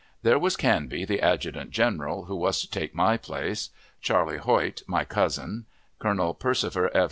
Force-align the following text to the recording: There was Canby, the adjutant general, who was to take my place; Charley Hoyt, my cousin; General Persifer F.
There 0.23 0.39
was 0.39 0.57
Canby, 0.57 1.05
the 1.05 1.21
adjutant 1.21 1.69
general, 1.69 2.25
who 2.25 2.35
was 2.35 2.59
to 2.61 2.67
take 2.67 2.95
my 2.95 3.17
place; 3.17 3.69
Charley 4.01 4.39
Hoyt, 4.39 4.81
my 4.87 5.05
cousin; 5.05 5.67
General 6.01 6.33
Persifer 6.33 6.89
F. 6.91 6.99